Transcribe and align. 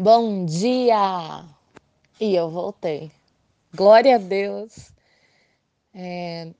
Bom 0.00 0.44
dia! 0.44 1.44
E 2.20 2.32
eu 2.32 2.48
voltei. 2.48 3.10
Glória 3.74 4.14
a 4.14 4.18
Deus! 4.18 4.92
É, 5.92 6.52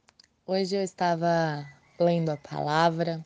hoje 0.44 0.74
eu 0.74 0.82
estava 0.82 1.64
lendo 2.00 2.30
a 2.30 2.36
palavra 2.36 3.24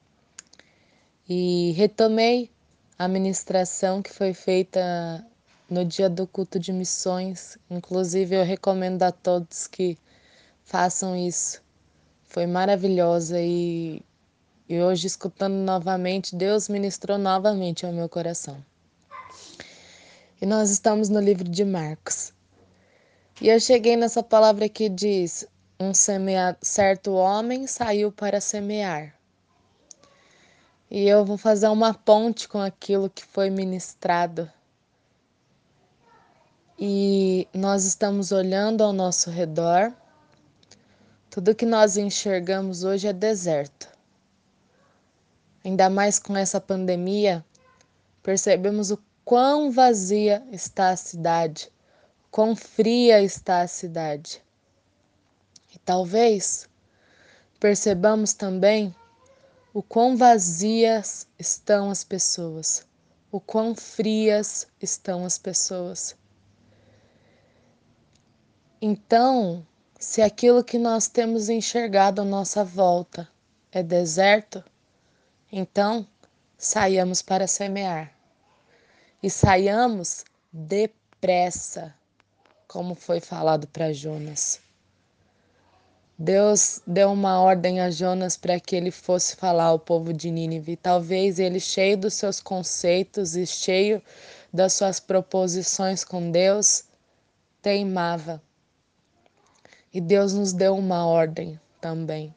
e 1.26 1.72
retomei 1.78 2.50
a 2.98 3.08
ministração 3.08 4.02
que 4.02 4.12
foi 4.12 4.34
feita 4.34 5.26
no 5.70 5.82
dia 5.82 6.10
do 6.10 6.26
culto 6.26 6.58
de 6.58 6.74
missões. 6.74 7.56
Inclusive, 7.70 8.36
eu 8.36 8.44
recomendo 8.44 9.02
a 9.04 9.12
todos 9.12 9.66
que 9.66 9.96
façam 10.62 11.16
isso. 11.16 11.62
Foi 12.24 12.46
maravilhosa 12.46 13.40
e, 13.40 14.02
e 14.68 14.78
hoje, 14.78 15.06
escutando 15.06 15.54
novamente, 15.54 16.36
Deus 16.36 16.68
ministrou 16.68 17.16
novamente 17.16 17.86
ao 17.86 17.94
meu 17.94 18.10
coração. 18.10 18.62
E 20.42 20.46
nós 20.46 20.70
estamos 20.70 21.08
no 21.08 21.20
livro 21.20 21.48
de 21.48 21.64
Marcos. 21.64 22.34
E 23.40 23.48
eu 23.48 23.60
cheguei 23.60 23.96
nessa 23.96 24.24
palavra 24.24 24.68
que 24.68 24.88
diz: 24.88 25.46
um 25.78 25.94
semeado, 25.94 26.58
certo 26.60 27.12
homem 27.12 27.68
saiu 27.68 28.10
para 28.10 28.40
semear. 28.40 29.14
E 30.90 31.06
eu 31.06 31.24
vou 31.24 31.38
fazer 31.38 31.68
uma 31.68 31.94
ponte 31.94 32.48
com 32.48 32.60
aquilo 32.60 33.08
que 33.08 33.24
foi 33.24 33.50
ministrado. 33.50 34.50
E 36.76 37.46
nós 37.54 37.84
estamos 37.84 38.32
olhando 38.32 38.82
ao 38.82 38.92
nosso 38.92 39.30
redor. 39.30 39.94
Tudo 41.30 41.54
que 41.54 41.64
nós 41.64 41.96
enxergamos 41.96 42.82
hoje 42.82 43.06
é 43.06 43.12
deserto. 43.12 43.88
Ainda 45.64 45.88
mais 45.88 46.18
com 46.18 46.36
essa 46.36 46.60
pandemia, 46.60 47.44
percebemos 48.24 48.90
o 48.90 48.98
quão 49.24 49.70
vazia 49.70 50.42
está 50.50 50.90
a 50.90 50.96
cidade, 50.96 51.70
quão 52.30 52.56
fria 52.56 53.22
está 53.22 53.60
a 53.60 53.68
cidade. 53.68 54.42
E 55.74 55.78
talvez 55.78 56.68
percebamos 57.58 58.34
também 58.34 58.94
o 59.72 59.82
quão 59.82 60.16
vazias 60.16 61.26
estão 61.38 61.90
as 61.90 62.04
pessoas, 62.04 62.86
o 63.30 63.40
quão 63.40 63.74
frias 63.74 64.66
estão 64.80 65.24
as 65.24 65.38
pessoas. 65.38 66.16
Então, 68.80 69.64
se 69.98 70.20
aquilo 70.20 70.64
que 70.64 70.76
nós 70.76 71.06
temos 71.06 71.48
enxergado 71.48 72.20
à 72.20 72.24
nossa 72.24 72.64
volta 72.64 73.28
é 73.70 73.82
deserto, 73.82 74.62
então 75.50 76.06
saiamos 76.58 77.22
para 77.22 77.46
semear 77.46 78.21
e 79.22 79.30
saiamos 79.30 80.24
depressa, 80.52 81.94
como 82.66 82.94
foi 82.94 83.20
falado 83.20 83.66
para 83.68 83.92
Jonas. 83.92 84.60
Deus 86.18 86.80
deu 86.86 87.10
uma 87.10 87.40
ordem 87.40 87.80
a 87.80 87.90
Jonas 87.90 88.36
para 88.36 88.60
que 88.60 88.76
ele 88.76 88.90
fosse 88.90 89.34
falar 89.36 89.64
ao 89.64 89.78
povo 89.78 90.12
de 90.12 90.30
Nínive. 90.30 90.76
Talvez 90.76 91.38
ele, 91.38 91.58
cheio 91.58 91.96
dos 91.96 92.14
seus 92.14 92.40
conceitos 92.40 93.34
e 93.34 93.46
cheio 93.46 94.02
das 94.52 94.72
suas 94.74 95.00
proposições 95.00 96.04
com 96.04 96.30
Deus, 96.30 96.84
teimava. 97.60 98.42
E 99.92 100.00
Deus 100.00 100.32
nos 100.32 100.52
deu 100.52 100.76
uma 100.76 101.06
ordem 101.06 101.58
também, 101.80 102.34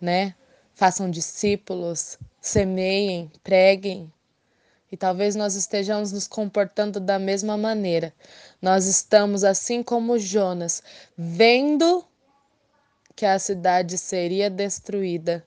né? 0.00 0.34
Façam 0.74 1.10
discípulos, 1.10 2.18
semeiem, 2.40 3.30
preguem, 3.42 4.12
e 4.90 4.96
talvez 4.96 5.36
nós 5.36 5.54
estejamos 5.54 6.10
nos 6.12 6.26
comportando 6.26 6.98
da 6.98 7.18
mesma 7.18 7.56
maneira. 7.56 8.12
Nós 8.60 8.86
estamos, 8.86 9.44
assim 9.44 9.82
como 9.82 10.18
Jonas, 10.18 10.82
vendo 11.16 12.04
que 13.14 13.24
a 13.24 13.38
cidade 13.38 13.96
seria 13.96 14.50
destruída, 14.50 15.46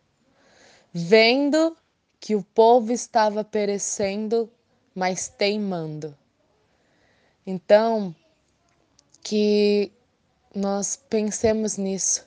vendo 0.94 1.75
que 2.19 2.35
o 2.35 2.44
povo 2.44 2.94
estava 2.94 3.44
perecendo, 3.44 4.50
mas 4.95 5.28
teimando. 5.28 6.17
Então, 7.46 8.16
que 9.22 9.91
nós 10.56 10.96
pensemos 11.09 11.78
nisso 11.78 12.25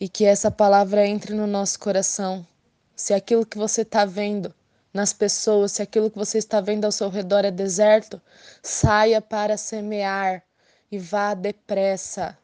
e 0.00 0.08
que 0.08 0.24
essa 0.24 0.50
palavra 0.50 1.06
entre 1.06 1.34
no 1.34 1.46
nosso 1.46 1.78
coração. 1.78 2.46
Se 2.94 3.14
aquilo 3.14 3.46
que 3.46 3.56
você 3.56 3.82
está 3.82 4.04
vendo 4.04 4.54
nas 4.92 5.12
pessoas, 5.12 5.72
se 5.72 5.82
aquilo 5.82 6.10
que 6.10 6.18
você 6.18 6.38
está 6.38 6.60
vendo 6.60 6.84
ao 6.84 6.92
seu 6.92 7.08
redor 7.08 7.44
é 7.44 7.50
deserto, 7.50 8.20
saia 8.62 9.20
para 9.20 9.56
semear 9.56 10.42
e 10.90 10.98
vá 10.98 11.34
depressa. 11.34 12.36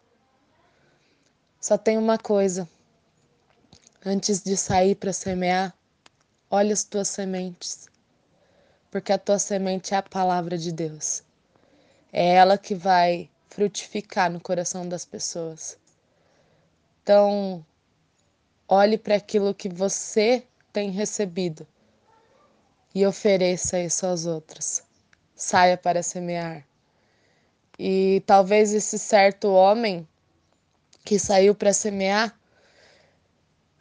Só 1.61 1.79
tem 1.79 1.97
uma 1.97 2.19
coisa. 2.19 2.69
Antes 4.05 4.43
de 4.43 4.57
sair 4.57 4.95
para 4.95 5.13
semear, 5.13 5.75
olhe 6.51 6.73
as 6.73 6.85
tuas 6.85 7.09
sementes. 7.09 7.89
Porque 8.91 9.13
a 9.13 9.19
tua 9.19 9.39
semente 9.39 9.95
é 9.95 9.97
a 9.97 10.03
palavra 10.03 10.59
de 10.59 10.71
Deus. 10.71 11.23
É 12.13 12.35
ela 12.35 12.59
que 12.59 12.75
vai 12.75 13.31
frutificar 13.49 14.31
no 14.31 14.39
coração 14.39 14.87
das 14.87 15.05
pessoas. 15.05 15.79
Então, 17.03 17.65
olhe 18.69 18.99
para 18.99 19.17
aquilo 19.17 19.55
que 19.55 19.69
você 19.69 20.47
tem 20.73 20.91
recebido 20.91 21.67
e 22.95 23.05
ofereça 23.05 23.81
isso 23.81 24.07
aos 24.07 24.25
outros. 24.25 24.83
Saia 25.35 25.77
para 25.77 26.03
semear. 26.03 26.65
E 27.79 28.23
talvez 28.25 28.73
esse 28.73 28.99
certo 28.99 29.49
homem 29.49 30.07
que 31.05 31.19
saiu 31.19 31.55
para 31.55 31.73
semear, 31.73 32.39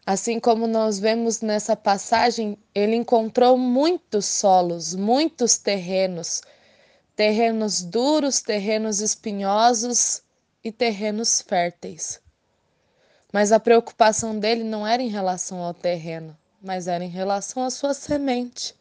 assim 0.06 0.40
como 0.40 0.66
nós 0.66 1.00
vemos 1.00 1.42
nessa 1.42 1.76
passagem, 1.76 2.58
ele 2.74 2.96
encontrou 2.96 3.58
muitos 3.58 4.26
solos, 4.26 4.96
muitos 4.96 5.58
terrenos, 5.58 6.42
terrenos 7.16 7.82
duros, 7.84 8.42
terrenos 8.42 9.00
espinhosos 9.00 10.24
e 10.64 10.72
terrenos 10.72 11.40
férteis. 11.42 12.20
Mas 13.32 13.52
a 13.52 13.60
preocupação 13.60 14.38
dele 14.38 14.64
não 14.64 14.86
era 14.86 15.02
em 15.02 15.10
relação 15.10 15.62
ao 15.62 15.74
terreno, 15.74 16.36
mas 16.62 16.88
era 16.88 17.04
em 17.04 17.10
relação 17.10 17.64
à 17.64 17.70
sua 17.70 17.94
semente. 17.94 18.76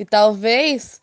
E 0.00 0.04
talvez 0.06 0.98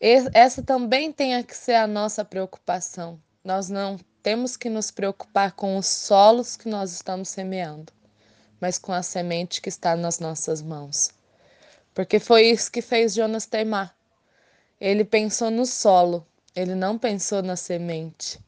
essa 0.00 0.62
também 0.62 1.12
tenha 1.12 1.44
que 1.44 1.54
ser 1.54 1.74
a 1.74 1.86
nossa 1.86 2.24
preocupação. 2.24 3.20
Nós 3.44 3.68
não 3.68 3.98
temos 4.22 4.56
que 4.56 4.70
nos 4.70 4.90
preocupar 4.90 5.52
com 5.52 5.76
os 5.76 5.86
solos 5.86 6.56
que 6.56 6.66
nós 6.66 6.92
estamos 6.92 7.28
semeando, 7.28 7.92
mas 8.58 8.78
com 8.78 8.90
a 8.90 9.02
semente 9.02 9.60
que 9.60 9.68
está 9.68 9.94
nas 9.94 10.18
nossas 10.18 10.62
mãos. 10.62 11.10
Porque 11.92 12.18
foi 12.18 12.44
isso 12.44 12.72
que 12.72 12.80
fez 12.80 13.12
Jonas 13.12 13.44
teimar. 13.44 13.94
Ele 14.80 15.04
pensou 15.04 15.50
no 15.50 15.66
solo, 15.66 16.26
ele 16.56 16.74
não 16.74 16.96
pensou 16.96 17.42
na 17.42 17.54
semente. 17.54 18.40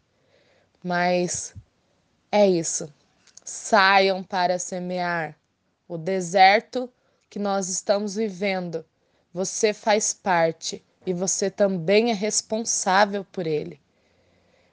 Mas 0.82 1.54
é 2.32 2.48
isso. 2.48 2.90
Saiam 3.44 4.24
para 4.24 4.58
semear. 4.58 5.36
O 5.86 5.98
deserto 5.98 6.90
que 7.28 7.38
nós 7.38 7.68
estamos 7.68 8.14
vivendo 8.14 8.82
você 9.34 9.74
faz 9.74 10.14
parte 10.14 10.82
e 11.04 11.12
você 11.12 11.50
também 11.50 12.12
é 12.12 12.14
responsável 12.14 13.24
por 13.24 13.48
ele. 13.48 13.80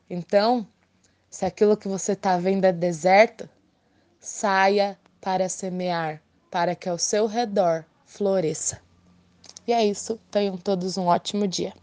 Então, 0.07 0.67
se 1.31 1.45
aquilo 1.45 1.75
que 1.75 1.87
você 1.87 2.11
está 2.11 2.37
vendo 2.37 2.65
é 2.65 2.71
deserto, 2.71 3.49
saia 4.19 4.99
para 5.19 5.49
semear, 5.49 6.21
para 6.51 6.75
que 6.75 6.87
ao 6.87 6.99
seu 6.99 7.25
redor 7.25 7.83
floresça. 8.05 8.79
E 9.65 9.73
é 9.73 9.83
isso. 9.83 10.19
Tenham 10.29 10.57
todos 10.57 10.95
um 10.97 11.07
ótimo 11.07 11.47
dia. 11.47 11.73